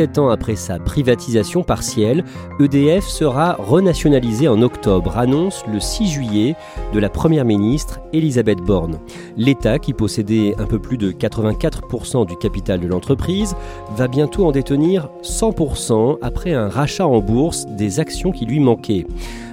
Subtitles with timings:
[0.00, 2.24] 17 ans après sa privatisation partielle,
[2.58, 6.54] EDF sera renationalisé en octobre, annonce le 6 juillet
[6.94, 8.98] de la Première ministre Elisabeth Borne.
[9.36, 13.54] L'État, qui possédait un peu plus de 84% du capital de l'entreprise,
[13.94, 19.06] va bientôt en détenir 100% après un rachat en bourse des actions qui lui manquaient.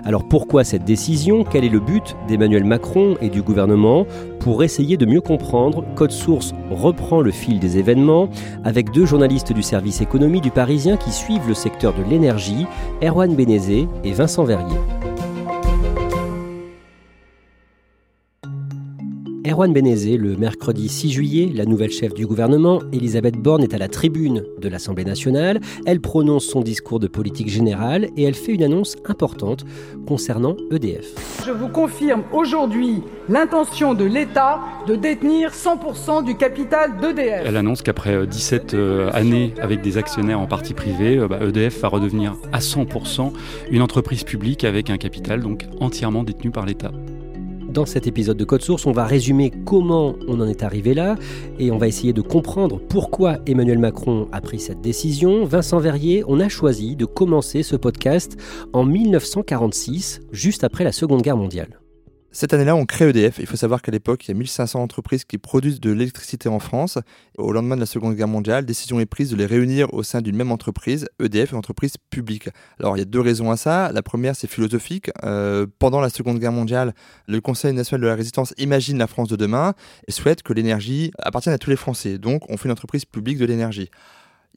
[0.07, 1.43] Alors pourquoi cette décision?
[1.43, 4.05] Quel est le but d'Emmanuel Macron et du gouvernement?
[4.39, 8.29] Pour essayer de mieux comprendre, Code Source reprend le fil des événements
[8.63, 12.65] avec deux journalistes du service économie du Parisien qui suivent le secteur de l'énergie,
[13.03, 14.77] Erwan Bénézé et Vincent Verrier.
[19.49, 23.77] Erwan Bénézé, le mercredi 6 juillet, la nouvelle chef du gouvernement, Elisabeth Borne, est à
[23.77, 25.61] la tribune de l'Assemblée nationale.
[25.85, 29.63] Elle prononce son discours de politique générale et elle fait une annonce importante
[30.05, 31.15] concernant EDF.
[31.45, 37.43] Je vous confirme aujourd'hui l'intention de l'État de détenir 100% du capital d'EDF.
[37.45, 41.79] Elle annonce qu'après 17 euh, années avec des actionnaires en partie privée, euh, bah, EDF
[41.79, 43.31] va redevenir à 100%
[43.71, 46.91] une entreprise publique avec un capital donc entièrement détenu par l'État.
[47.69, 51.15] Dans cet épisode de Code Source, on va résumer comment on en est arrivé là
[51.59, 55.45] et on va essayer de comprendre pourquoi Emmanuel Macron a pris cette décision.
[55.45, 58.37] Vincent Verrier, on a choisi de commencer ce podcast
[58.73, 61.79] en 1946, juste après la Seconde Guerre mondiale.
[62.39, 63.39] Cette année-là, on crée EDF.
[63.39, 66.59] Il faut savoir qu'à l'époque, il y a 1500 entreprises qui produisent de l'électricité en
[66.59, 66.99] France.
[67.39, 70.21] Au lendemain de la Seconde Guerre mondiale, décision est prise de les réunir au sein
[70.21, 72.49] d'une même entreprise, EDF, une entreprise publique.
[72.79, 73.91] Alors, il y a deux raisons à ça.
[73.91, 75.09] La première, c'est philosophique.
[75.23, 76.93] Euh, pendant la Seconde Guerre mondiale,
[77.27, 79.73] le Conseil national de la résistance imagine la France de demain
[80.07, 82.19] et souhaite que l'énergie appartienne à tous les Français.
[82.19, 83.89] Donc, on fait une entreprise publique de l'énergie.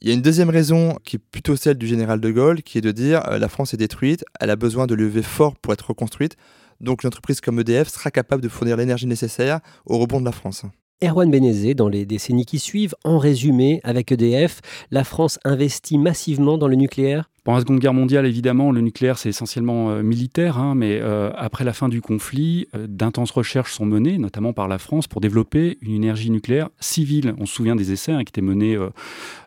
[0.01, 2.77] Il y a une deuxième raison qui est plutôt celle du général de Gaulle, qui
[2.77, 5.73] est de dire euh, la France est détruite, elle a besoin de lever fort pour
[5.73, 6.37] être reconstruite.
[6.81, 10.31] Donc une entreprise comme EDF sera capable de fournir l'énergie nécessaire au rebond de la
[10.31, 10.65] France.
[11.03, 16.59] Erwan Bénézé, dans les décennies qui suivent, en résumé, avec EDF, la France investit massivement
[16.59, 17.31] dans le nucléaire?
[17.43, 21.31] Pendant la Seconde Guerre mondiale, évidemment, le nucléaire, c'est essentiellement euh, militaire, hein, mais euh,
[21.35, 25.21] après la fin du conflit, euh, d'intenses recherches sont menées, notamment par la France, pour
[25.21, 27.33] développer une énergie nucléaire civile.
[27.39, 28.77] On se souvient des essais hein, qui étaient menés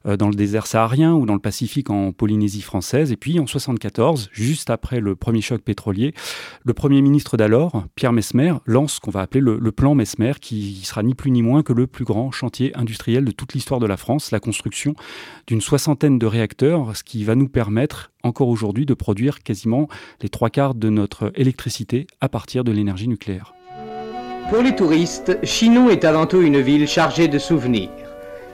[0.05, 3.13] dans le désert saharien ou dans le Pacifique en Polynésie française.
[3.13, 6.15] Et puis, en 74, juste après le premier choc pétrolier,
[6.65, 10.33] le Premier ministre d'alors, Pierre Mesmer, lance ce qu'on va appeler le, le plan Mesmer,
[10.41, 13.81] qui sera ni plus ni moins que le plus grand chantier industriel de toute l'histoire
[13.81, 14.95] de la France, la construction
[15.47, 17.84] d'une soixantaine de réacteurs, ce qui va nous permettre
[18.23, 19.89] encore aujourd'hui de produire quasiment
[20.23, 23.55] les trois quarts de notre électricité à partir de l'énergie nucléaire.
[24.51, 27.91] Pour les touristes, Chinon est avant tout une ville chargée de souvenirs.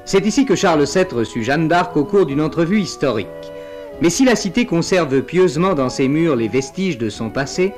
[0.05, 3.27] C'est ici que Charles VII reçut Jeanne d'Arc au cours d'une entrevue historique.
[4.01, 7.73] Mais si la cité conserve pieusement dans ses murs les vestiges de son passé,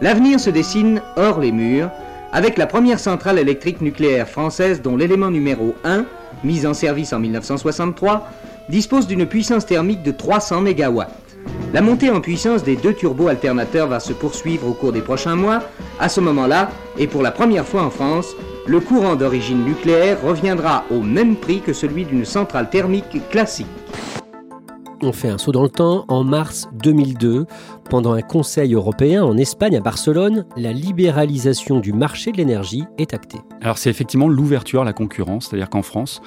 [0.00, 1.90] l'avenir se dessine hors les murs,
[2.32, 6.04] avec la première centrale électrique nucléaire française dont l'élément numéro 1,
[6.44, 8.28] mise en service en 1963,
[8.68, 11.02] dispose d'une puissance thermique de 300 MW.
[11.72, 15.60] La montée en puissance des deux turbo-alternateurs va se poursuivre au cours des prochains mois.
[16.00, 18.34] À ce moment-là, et pour la première fois en France,
[18.66, 23.66] le courant d'origine nucléaire reviendra au même prix que celui d'une centrale thermique classique.
[25.00, 26.04] On fait un saut dans le temps.
[26.08, 27.46] En mars 2002,
[27.88, 33.14] pendant un conseil européen en Espagne, à Barcelone, la libéralisation du marché de l'énergie est
[33.14, 33.38] actée.
[33.60, 36.20] Alors c'est effectivement l'ouverture à la concurrence, c'est-à-dire qu'en France,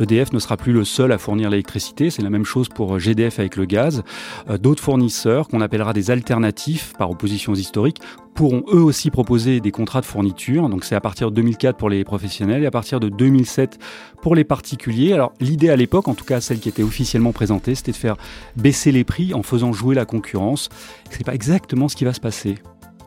[0.00, 3.38] EDF ne sera plus le seul à fournir l'électricité, c'est la même chose pour GDF
[3.38, 4.02] avec le gaz.
[4.48, 8.00] Euh, d'autres fournisseurs, qu'on appellera des alternatifs par opposition aux historiques,
[8.38, 10.68] pourront eux aussi proposer des contrats de fourniture.
[10.68, 13.80] Donc c'est à partir de 2004 pour les professionnels et à partir de 2007
[14.22, 15.12] pour les particuliers.
[15.12, 18.16] Alors l'idée à l'époque, en tout cas celle qui était officiellement présentée, c'était de faire
[18.54, 20.68] baisser les prix en faisant jouer la concurrence.
[21.10, 22.56] Ce n'est pas exactement ce qui va se passer.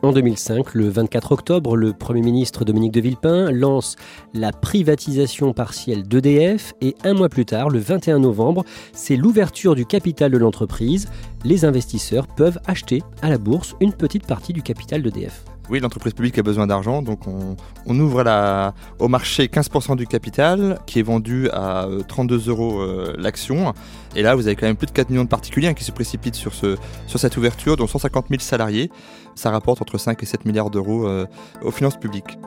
[0.02, 3.94] En 2005, le 24 octobre, le Premier ministre Dominique de Villepin lance
[4.34, 9.86] la privatisation partielle d'EDF et un mois plus tard, le 21 novembre, c'est l'ouverture du
[9.86, 11.08] capital de l'entreprise.
[11.44, 15.44] Les investisseurs peuvent acheter à la bourse une petite partie du capital d'EDF.
[15.70, 18.24] Oui, l'entreprise publique a besoin d'argent, donc on, ouvre
[18.98, 23.72] au marché 15% du capital qui est vendu à 32 euh, euros euh, l'action.
[24.16, 25.92] Et là, vous avez quand même plus de 4 millions de particuliers hein, qui se
[25.92, 26.76] précipitent sur, ce,
[27.06, 28.90] sur cette ouverture, dont 150 000 salariés.
[29.34, 31.26] Ça rapporte entre 5 et 7 milliards d'euros euh,
[31.62, 32.38] aux finances publiques.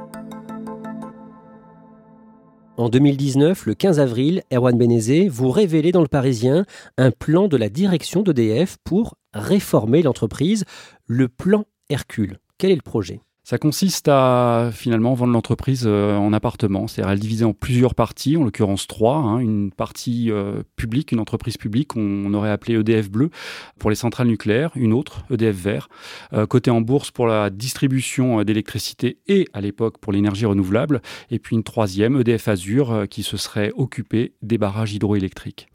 [2.77, 6.65] En 2019, le 15 avril, Erwan Benezé, vous révélez dans le Parisien
[6.97, 10.65] un plan de la direction d'EDF pour réformer l'entreprise,
[11.07, 12.39] le plan Hercule.
[12.57, 13.19] Quel est le projet?
[13.43, 17.93] Ça consiste à finalement vendre l'entreprise euh, en appartements, c'est-à-dire à le diviser en plusieurs
[17.93, 19.17] parties, en l'occurrence trois.
[19.17, 19.37] Hein.
[19.37, 23.29] une partie euh, publique, une entreprise publique, on, aurait appelé EDF Bleu
[23.77, 25.89] pour les centrales nucléaires, une autre, EDF Vert,
[26.33, 31.37] euh, côté en bourse pour la distribution d'électricité et à l'époque pour l'énergie renouvelable, et
[31.37, 35.67] puis une troisième, EDF Azur, qui se serait occupée des barrages hydroélectriques.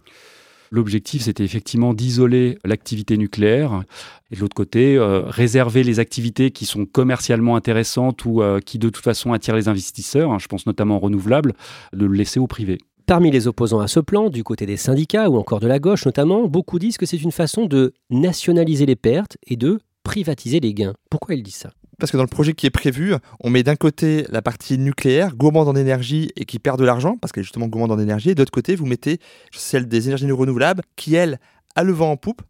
[0.72, 3.82] L'objectif, c'était effectivement d'isoler l'activité nucléaire
[4.31, 8.78] et de l'autre côté, euh, réserver les activités qui sont commercialement intéressantes ou euh, qui
[8.78, 11.55] de toute façon attirent les investisseurs, hein, je pense notamment aux renouvelables,
[11.93, 12.78] de le laisser au privé.
[13.06, 16.06] Parmi les opposants à ce plan, du côté des syndicats ou encore de la gauche
[16.06, 20.72] notamment, beaucoup disent que c'est une façon de nationaliser les pertes et de privatiser les
[20.72, 20.94] gains.
[21.11, 21.72] Pourquoi ils disent ça?
[22.00, 25.37] Parce que dans le projet qui est prévu, on met d'un côté la partie nucléaire,
[25.37, 28.31] gourmande en énergie et qui perd de l'argent, parce qu'elle est justement gourmande en énergie,
[28.31, 29.19] et de l'autre côté, vous mettez
[29.52, 31.38] celle des énergies renouvelables, qui, elle,
[31.76, 32.43] a le vent en poupe,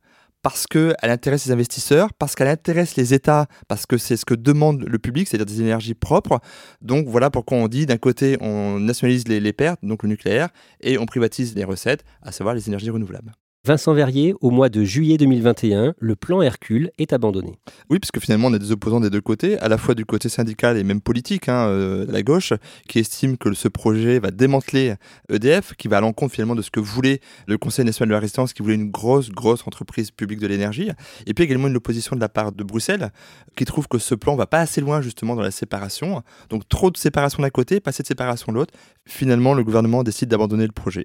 [0.42, 4.34] parce qu'elle intéresse les investisseurs, parce qu'elle intéresse les États, parce que c'est ce que
[4.34, 6.40] demande le public, c'est-à-dire des énergies propres.
[6.80, 10.48] Donc voilà pourquoi on dit d'un côté on nationalise les, pertes, donc le nucléaire,
[10.80, 13.32] et on privatise les recettes, à savoir les énergies renouvelables.
[13.66, 17.58] Vincent Verrier, au mois de juillet 2021, le plan Hercule est abandonné.
[17.90, 20.06] Oui, parce que finalement, on a des opposants des deux côtés, à la fois du
[20.06, 22.54] côté syndical et même politique, hein, euh, la gauche,
[22.88, 24.94] qui estime que ce projet va démanteler
[25.30, 28.20] EDF, qui va à l'encontre finalement de ce que voulait le Conseil national de la
[28.20, 30.90] résistance, qui voulait une grosse, grosse entreprise publique de l'énergie.
[31.26, 33.10] Et puis également une opposition de la part de Bruxelles,
[33.56, 36.22] qui trouve que ce plan va pas assez loin justement dans la séparation.
[36.48, 38.72] Donc trop de séparation d'un côté, pas assez de séparation de l'autre.
[39.04, 41.04] Finalement, le gouvernement décide d'abandonner le projet.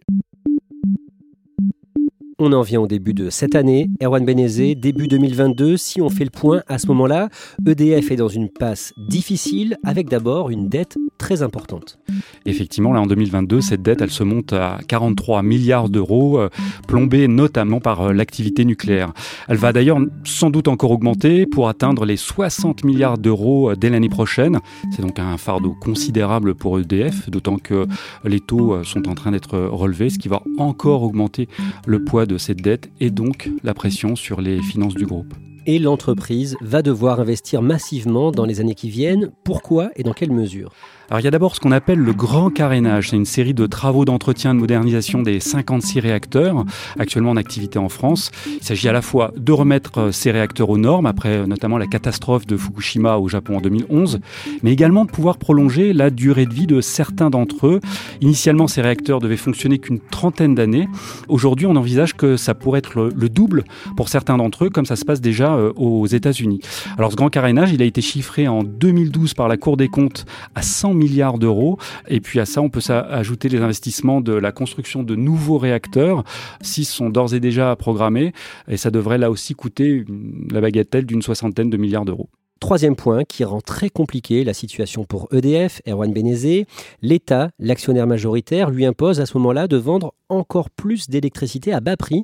[2.38, 3.90] On en vient au début de cette année.
[4.04, 7.30] Erwan Benezé, début 2022, si on fait le point, à ce moment-là,
[7.66, 12.00] EDF est dans une passe difficile avec d'abord une dette très importante.
[12.46, 16.50] Effectivement, là en 2022, cette dette, elle se monte à 43 milliards d'euros, euh,
[16.88, 19.14] plombée notamment par euh, l'activité nucléaire.
[19.48, 23.90] Elle va d'ailleurs sans doute encore augmenter pour atteindre les 60 milliards d'euros euh, dès
[23.90, 24.60] l'année prochaine.
[24.96, 27.88] C'est donc un fardeau considérable pour EDF, d'autant que
[28.24, 31.48] les taux sont en train d'être relevés, ce qui va encore augmenter
[31.86, 35.34] le poids de cette dette et donc la pression sur les finances du groupe.
[35.68, 39.32] Et l'entreprise va devoir investir massivement dans les années qui viennent.
[39.44, 40.72] Pourquoi et dans quelle mesure?
[41.10, 43.10] Alors il y a d'abord ce qu'on appelle le grand carénage.
[43.10, 46.66] C'est une série de travaux d'entretien de modernisation des 56 réacteurs
[46.98, 48.32] actuellement en activité en France.
[48.48, 51.78] Il s'agit à la fois de remettre euh, ces réacteurs aux normes, après euh, notamment
[51.78, 54.20] la catastrophe de Fukushima au Japon en 2011,
[54.64, 57.80] mais également de pouvoir prolonger la durée de vie de certains d'entre eux.
[58.22, 60.88] Initialement, ces réacteurs devaient fonctionner qu'une trentaine d'années.
[61.28, 63.64] Aujourd'hui, on envisage que ça pourrait être le, double
[63.96, 66.62] pour certains d'entre eux, comme ça se passe déjà euh, aux États-Unis.
[66.98, 70.26] Alors ce grand carénage, il a été chiffré en 2012 par la Cour des comptes
[70.56, 71.78] à 100 milliards d'euros.
[72.08, 76.24] Et puis à ça, on peut ajouter les investissements de la construction de nouveaux réacteurs.
[76.62, 78.34] Six sont d'ores et déjà programmés.
[78.68, 80.06] Et ça devrait là aussi coûter
[80.52, 82.30] la bagatelle d'une soixantaine de milliards d'euros.
[82.60, 86.66] Troisième point qui rend très compliqué la situation pour EDF, Erwan Benezé,
[87.02, 91.98] l'État, l'actionnaire majoritaire, lui impose à ce moment-là de vendre encore plus d'électricité à bas
[91.98, 92.24] prix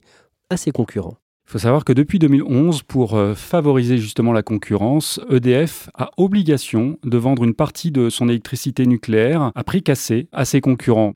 [0.49, 1.20] à ses concurrents.
[1.51, 6.97] Il faut savoir que depuis 2011, pour euh, favoriser justement la concurrence, EDF a obligation
[7.03, 11.13] de vendre une partie de son électricité nucléaire à prix cassé à ses concurrents.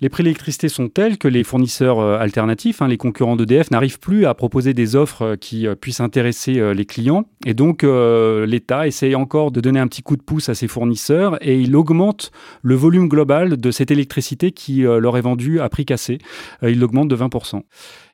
[0.00, 3.70] Les prix de l'électricité sont tels que les fournisseurs euh, alternatifs, hein, les concurrents d'EDF,
[3.70, 7.28] n'arrivent plus à proposer des offres euh, qui puissent intéresser les clients.
[7.44, 11.38] Et donc l'État essaye encore de donner un petit coup de pouce à ses fournisseurs
[11.46, 15.84] et il augmente le volume global de cette électricité qui leur est vendue à prix
[15.84, 16.18] cassé.
[16.62, 17.62] il l'augmente de 20%.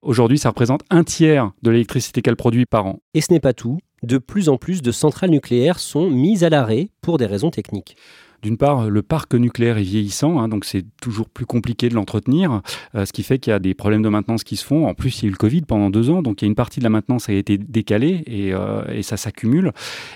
[0.02, 2.98] Aujourd'hui, ça représente un tiers de l'électricité qu'elle produit par an.
[3.14, 3.78] Et ce n'est pas tout.
[4.02, 7.96] De plus en plus de centrales nucléaires sont mises à l'arrêt pour des raisons techniques.
[8.42, 12.60] D'une part, le parc nucléaire est vieillissant, hein, donc c'est toujours plus compliqué de l'entretenir,
[12.96, 14.88] euh, ce qui fait qu'il y a des problèmes de maintenance qui se font.
[14.88, 16.48] En plus, il y a eu le Covid pendant deux ans, donc il y a
[16.48, 19.70] une partie de la maintenance qui a été décalée et, euh, et ça s'accumule.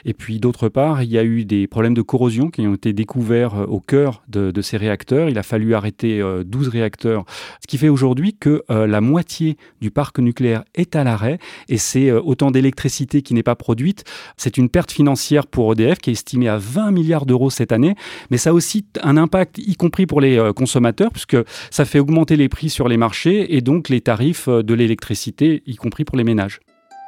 [0.04, 2.92] Et puis d'autre part, il y a eu des problèmes de corrosion qui ont été
[2.92, 5.28] découverts euh, au cœur de ces réacteurs.
[5.28, 7.25] Il a fallu arrêter 12 réacteurs,
[7.61, 12.12] ce qui fait aujourd'hui que la moitié du parc nucléaire est à l'arrêt et c'est
[12.12, 14.04] autant d'électricité qui n'est pas produite.
[14.37, 17.95] C'est une perte financière pour EDF qui est estimée à 20 milliards d'euros cette année,
[18.30, 21.37] mais ça a aussi un impact, y compris pour les consommateurs, puisque
[21.70, 25.76] ça fait augmenter les prix sur les marchés et donc les tarifs de l'électricité, y
[25.76, 26.61] compris pour les ménages.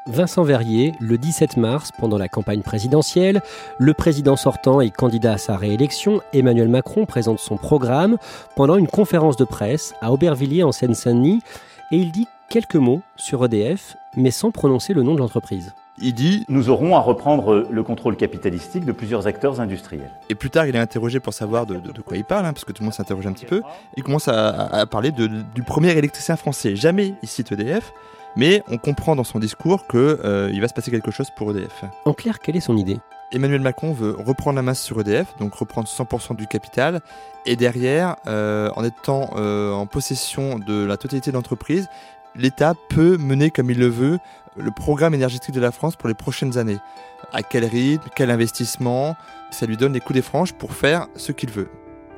[0.09, 3.43] Vincent Verrier, le 17 mars, pendant la campagne présidentielle,
[3.79, 8.17] le président sortant et candidat à sa réélection, Emmanuel Macron, présente son programme
[8.57, 11.41] pendant une conférence de presse à Aubervilliers en Seine-Saint-Denis
[11.93, 15.75] et il dit quelques mots sur EDF, mais sans prononcer le nom de l'entreprise.
[16.01, 20.11] Il dit Nous aurons à reprendre le contrôle capitalistique de plusieurs acteurs industriels.
[20.29, 22.73] Et plus tard, il est interrogé pour savoir de, quoi il parle, hein, parce que
[22.73, 23.63] tout le monde s'interroge un petit peu.
[23.97, 26.77] Il commence à, parler du premier électricien français.
[26.77, 27.93] Jamais il cite EDF,
[28.37, 31.85] mais on comprend dans son discours qu'il euh, va se passer quelque chose pour EDF.
[32.05, 32.99] En clair, quelle est son idée?
[33.31, 37.01] Emmanuel Macron veut reprendre la masse sur EDF, donc reprendre 100% du capital,
[37.45, 41.89] et derrière, euh, en étant euh, en possession de la totalité de l'entreprise,
[42.39, 44.19] l'État peut mener comme il le veut
[44.57, 46.79] le programme énergétique de la France pour les prochaines années.
[47.33, 49.17] À quel rythme, quel investissement,
[49.51, 51.69] ça lui donne les coups des franges pour faire ce qu'il veut.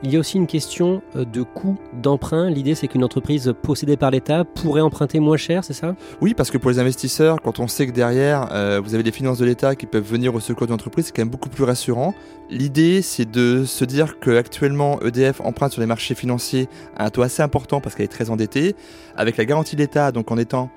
[0.03, 2.49] Il y a aussi une question euh, de coût d'emprunt.
[2.49, 5.95] L'idée, c'est qu'une entreprise possédée par l'État pourrait emprunter moins cher, c'est ça?
[6.23, 9.13] Oui, parce que pour les investisseurs, quand on sait que derrière, euh, vous avez des
[9.13, 11.65] finances de l'État qui peuvent venir au secours d'une entreprise, c'est quand même beaucoup plus
[11.65, 12.15] rassurant.
[12.49, 17.23] L'idée, c'est de se dire qu'actuellement, EDF emprunte sur les marchés financiers à un taux
[17.23, 18.75] assez important parce qu'elle est très endettée.
[19.17, 20.71] Avec la garantie de l'État, donc en étant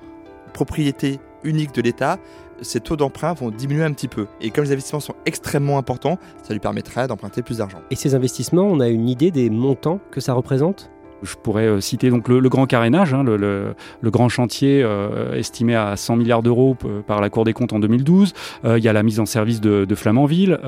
[0.52, 2.18] propriété unique de l'État,
[2.60, 4.26] ces taux d'emprunt vont diminuer un petit peu.
[4.40, 7.78] Et comme les investissements sont extrêmement importants, ça lui permettrait d'emprunter plus d'argent.
[7.90, 10.90] Et ces investissements, on a une idée des montants que ça représente?
[11.24, 16.16] Je pourrais euh, citer le, grand carénage, hein, le, grand chantier euh, estimé à 100
[16.16, 18.32] milliards d'euros euh, par la Cour des comptes en 2012.
[18.64, 20.58] il y a la mise en service de, Flamanville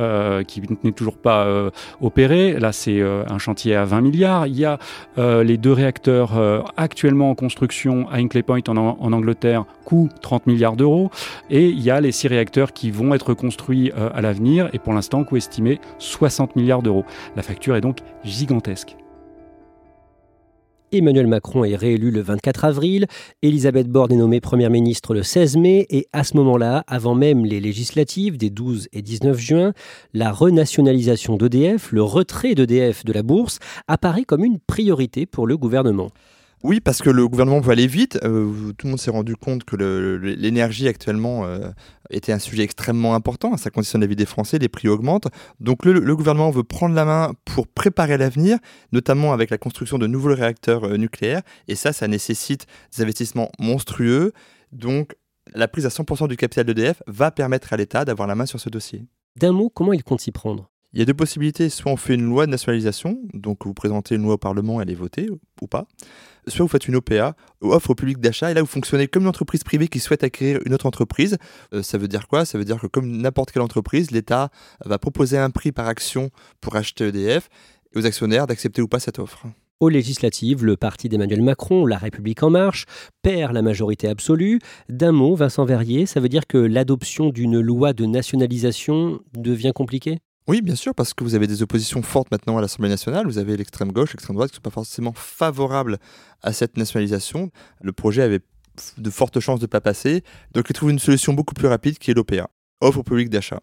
[0.46, 1.46] qui n'est toujours pas
[2.00, 2.58] opérée.
[2.58, 4.46] Là, c'est un chantier à 20 milliards.
[4.46, 4.78] Il y a
[5.16, 11.10] les deux réacteurs actuellement en construction à Hinkley Point en, Angleterre, coût 30 milliards d'euros.
[11.50, 14.92] Et il y a les six réacteurs qui vont être construits à l'avenir et pour
[14.92, 17.04] l'instant, coût estimé 60 milliards d'euros.
[17.34, 18.96] La facture est donc gigantesque.
[20.98, 23.06] Emmanuel Macron est réélu le 24 avril,
[23.42, 27.44] Elisabeth Borne est nommée Première ministre le 16 mai et à ce moment-là, avant même
[27.44, 29.72] les législatives des 12 et 19 juin,
[30.14, 35.56] la renationalisation d'EDF, le retrait d'EDF de la bourse, apparaît comme une priorité pour le
[35.56, 36.10] gouvernement.
[36.62, 38.18] Oui, parce que le gouvernement veut aller vite.
[38.24, 41.70] Euh, tout le monde s'est rendu compte que l'énergie actuellement euh,
[42.10, 43.56] était un sujet extrêmement important.
[43.56, 45.28] Ça conditionne la vie des Français, les prix augmentent.
[45.60, 48.58] Donc le, gouvernement veut prendre la main pour préparer l'avenir,
[48.92, 51.42] notamment avec la construction de nouveaux réacteurs euh, nucléaires.
[51.68, 54.32] Et ça, ça nécessite des investissements monstrueux.
[54.72, 55.14] Donc
[55.54, 58.58] la prise à 100% du capital d'EDF va permettre à l'État d'avoir la main sur
[58.58, 59.04] ce dossier.
[59.36, 60.70] D'un mot, comment il compte s'y prendre?
[60.96, 61.68] Il y a deux possibilités.
[61.68, 64.90] Soit on fait une loi de nationalisation, donc vous présentez une loi au Parlement, elle
[64.90, 65.28] est votée
[65.60, 65.86] ou pas.
[66.48, 69.28] Soit vous faites une OPA, offre au public d'achat, et là vous fonctionnez comme une
[69.28, 71.36] entreprise privée qui souhaite acquérir une autre entreprise.
[71.74, 72.46] Euh, ça veut dire quoi?
[72.46, 74.48] Ça veut dire que comme n'importe quelle entreprise, l'État
[74.86, 76.30] va proposer un prix par action
[76.62, 77.50] pour acheter EDF
[77.94, 79.46] aux actionnaires d'accepter ou pas cette offre.
[79.80, 82.86] Aux législatives, le parti d'Emmanuel Macron, La République en marche,
[83.20, 84.60] perd la majorité absolue.
[84.88, 90.20] D'un mot, Vincent Verrier, ça veut dire que l'adoption d'une loi de nationalisation devient compliquée?
[90.48, 93.26] Oui, bien sûr, parce que vous avez des oppositions fortes maintenant à l'Assemblée nationale.
[93.26, 95.98] Vous avez l'extrême gauche, l'extrême droite qui ne sont pas forcément favorables
[96.42, 97.50] à cette nationalisation.
[97.82, 98.40] Le projet avait
[98.98, 100.22] de fortes chances de ne pas passer.
[100.54, 102.48] Donc il trouve une solution beaucoup plus rapide qui est l'OPA,
[102.80, 103.60] offre au public d'achat.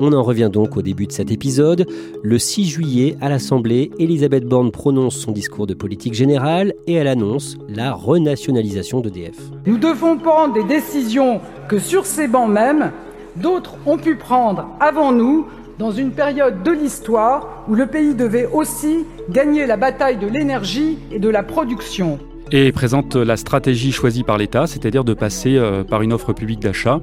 [0.00, 1.84] On en revient donc au début de cet épisode.
[2.22, 7.08] Le 6 juillet, à l'Assemblée, Elisabeth Borne prononce son discours de politique générale et elle
[7.08, 9.36] annonce la renationalisation d'EDF.
[9.66, 12.92] Nous devons prendre des décisions que sur ces bancs même,
[13.38, 15.46] d'autres ont pu prendre avant nous
[15.78, 20.98] dans une période de l'histoire où le pays devait aussi gagner la bataille de l'énergie
[21.12, 22.18] et de la production.
[22.50, 26.60] Et présente la stratégie choisie par l'État, c'est-à-dire de passer euh, par une offre publique
[26.60, 27.00] d'achat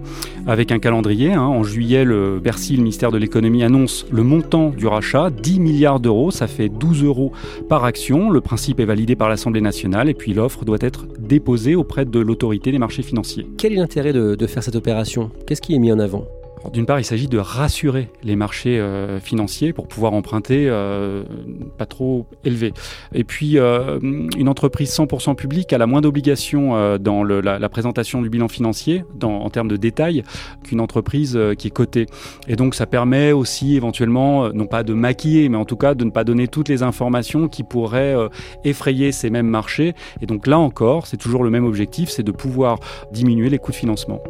[0.48, 1.34] avec un calendrier.
[1.34, 1.44] Hein.
[1.44, 6.00] En juillet, le Bercy, le ministère de l'économie, annonce le montant du rachat, 10 milliards
[6.00, 7.32] d'euros, ça fait 12 euros
[7.70, 8.32] par action.
[8.32, 12.20] Le principe est validé par l'Assemblée nationale et puis l'offre doit être déposée auprès de
[12.20, 13.46] l'autorité des marchés financiers.
[13.58, 15.30] Quel est l'intérêt de faire cette opération?
[15.46, 16.26] Qu'est-ce qui est mis en avant?
[16.74, 21.24] D'une part, il s'agit de rassurer les marchés euh, financiers pour pouvoir emprunter euh,
[21.78, 22.74] pas trop élevé.
[23.14, 28.30] Et puis, euh, une entreprise 100% publique a la moins d'obligations dans la, présentation du
[28.30, 30.24] bilan financier en termes de détails
[30.64, 32.06] qu'une entreprise qui est cotée.
[32.48, 36.06] Et donc, ça permet aussi éventuellement, non pas de maquiller, mais en tout cas de
[36.06, 38.16] ne pas donner toutes les informations qui pourraient
[38.64, 39.94] effrayer ces mêmes marchés.
[40.22, 42.80] Et donc là encore, c'est toujours le même objectif, c'est de pouvoir
[43.12, 44.22] diminuer les coûts de financement.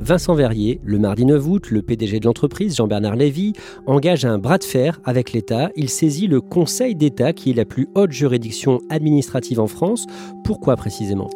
[0.00, 3.52] Vincent Verrier, le mardi 9 août, le PDG de l'entreprise, Jean-Bernard Lévy,
[3.86, 5.70] engage un bras de fer avec l'État.
[5.76, 10.06] Il saisit le Conseil d'État, qui est la plus haute juridiction administrative en France.
[10.42, 11.28] Pourquoi précisément?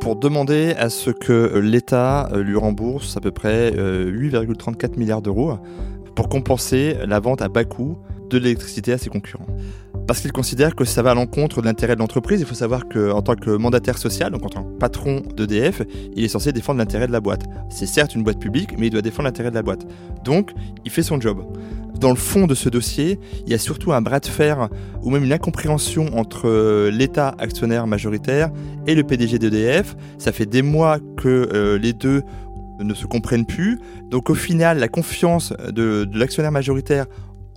[0.00, 5.54] Pour demander à ce que l'État lui rembourse à peu près 8,34 euh, milliards d'euros
[6.14, 7.96] pour compenser la vente à bas coût
[8.28, 9.46] de l'électricité à ses concurrents
[10.06, 12.40] parce qu'il considère que ça va à l'encontre de l'intérêt de l'entreprise.
[12.40, 15.82] Il faut savoir qu'en tant que mandataire social, donc en tant que patron d'EDF,
[16.14, 17.44] il est censé défendre l'intérêt de la boîte.
[17.70, 19.86] C'est certes une boîte publique, mais il doit défendre l'intérêt de la boîte.
[20.24, 20.52] Donc,
[20.84, 21.44] il fait son job.
[21.98, 24.68] Dans le fond de ce dossier, il y a surtout un bras de fer
[25.02, 28.50] ou même une incompréhension entre euh, l'État actionnaire majoritaire
[28.86, 29.96] et le PDG d'EDF.
[30.18, 32.22] Ça fait des mois que euh, les deux
[32.80, 33.78] ne se comprennent plus.
[34.10, 37.06] Donc au final, la confiance de, de l'actionnaire majoritaire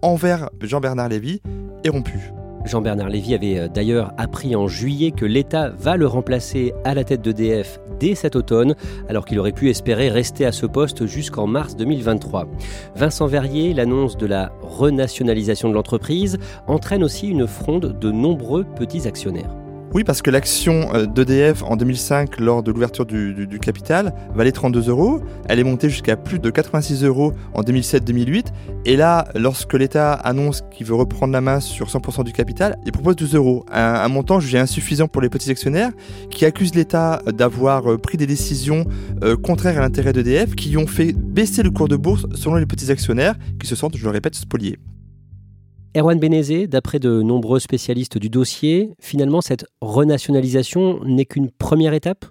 [0.03, 1.41] envers Jean-Bernard Lévy
[1.83, 2.36] est rompue.
[2.67, 7.03] Jean-Bernard Lévy avait euh, d'ailleurs appris en juillet que l'État va le remplacer à la
[7.03, 8.75] tête d'EDF dès cet automne,
[9.09, 12.47] alors qu'il aurait pu espérer rester à ce poste jusqu'en mars 2023.
[12.95, 19.07] Vincent Verrier, l'annonce de la renationalisation de l'entreprise entraîne aussi une fronde de nombreux petits
[19.07, 19.66] actionnaires.
[19.97, 24.89] Oui, parce que l'action euh, d'EDF en 2005, lors de l'ouverture du, capital, valait 32
[24.89, 25.21] euros.
[25.49, 28.45] Elle est montée jusqu'à plus de 86 euros en 2007-2008.
[28.85, 32.91] Et là, lorsque l'État annonce qu'il veut reprendre la main sur 100% du capital, il
[32.91, 33.65] propose 12 euros.
[33.71, 35.89] Un, montant jugé insuffisant pour les petits actionnaires
[36.29, 38.85] qui accusent l'État d'avoir euh, pris des décisions
[39.23, 42.67] euh, contraires à l'intérêt d'EDF qui ont fait baisser le cours de bourse selon les
[42.67, 44.77] petits actionnaires qui se sentent, je le répète, spoliés.
[45.97, 52.25] Erwan Benezé, d'après de nombreux spécialistes du dossier, finalement cette renationalisation n'est qu'une première étape?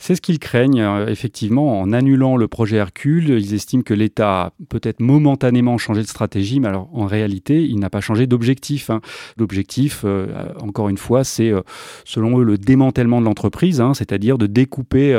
[0.00, 3.28] C'est ce qu'ils craignent, euh, effectivement, en annulant le projet Hercule.
[3.38, 7.78] Ils estiment que l'État a peut-être momentanément changé de stratégie, mais alors en réalité, il
[7.78, 8.88] n'a pas changé d'objectif.
[8.88, 9.02] Hein.
[9.36, 10.26] L'objectif, euh,
[10.62, 11.60] encore une fois, c'est, euh,
[12.06, 15.14] selon eux, le démantèlement de l'entreprise, hein, c'est-à-dire de découper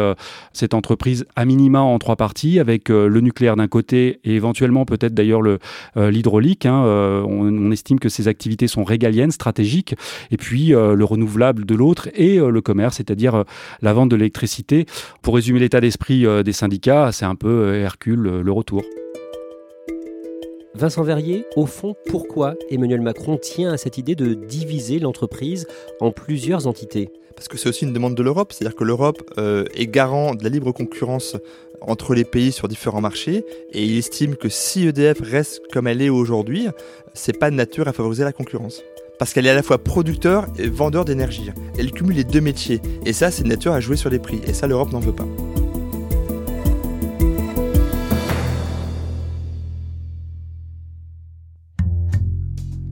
[0.51, 5.13] cette entreprise à minima en trois parties, avec le nucléaire d'un côté et éventuellement peut-être
[5.13, 5.41] d'ailleurs
[5.95, 6.65] l'hydraulique.
[6.65, 6.81] Hein.
[6.83, 9.95] On, on, estime que ces activités sont régaliennes, stratégiques,
[10.31, 13.43] et puis le renouvelable de l'autre et le commerce, c'est-à-dire
[13.81, 14.70] la vente de l'électricité
[15.21, 18.83] pour résumer l'état d'esprit euh, des syndicats, c'est un peu euh, Hercule euh, le retour.
[20.73, 25.67] Vincent Verrier, au fond, pourquoi Emmanuel Macron tient à cette idée de diviser l'entreprise
[25.99, 27.09] en plusieurs entités?
[27.35, 30.49] Parce que c'est aussi une demande de l'Europe, c'est-à-dire que l'Europe est garant de la
[30.49, 31.37] libre concurrence
[31.81, 36.01] entre les pays sur différents marchés, et il estime que si EDF reste comme elle
[36.01, 36.67] est aujourd'hui,
[37.13, 38.83] c'est pas de nature à favoriser la concurrence
[39.21, 41.51] parce qu'elle est à la fois producteur et vendeur d'énergie.
[41.77, 42.81] Elle cumule les deux métiers.
[43.05, 44.41] Et ça, c'est de nature à jouer sur les prix.
[44.47, 45.27] Et ça, l'Europe n'en veut pas.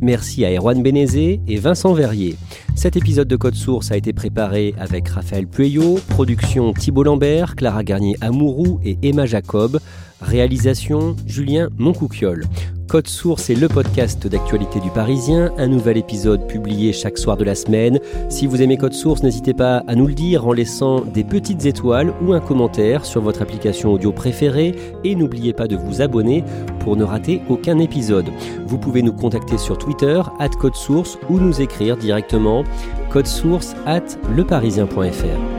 [0.02, 2.36] Merci à Erwan Benezé et Vincent Verrier.
[2.76, 7.84] Cet épisode de Code Source a été préparé avec Raphaël Pueyo, production Thibault Lambert, Clara
[7.84, 9.80] Garnier-Amourou et Emma Jacob,
[10.22, 12.46] réalisation Julien Moncouquiole.
[12.90, 17.44] Code Source est le podcast d'actualité du Parisien, un nouvel épisode publié chaque soir de
[17.44, 18.00] la semaine.
[18.30, 21.68] Si vous aimez Code Source, n'hésitez pas à nous le dire en laissant des petites
[21.68, 24.74] étoiles ou un commentaire sur votre application audio préférée
[25.04, 26.44] et n'oubliez pas de vous abonner
[26.80, 28.32] pour ne rater aucun épisode.
[28.66, 30.24] Vous pouvez nous contacter sur Twitter,
[30.60, 32.64] Code Source, ou nous écrire directement
[33.12, 35.59] code source at leparisien.fr.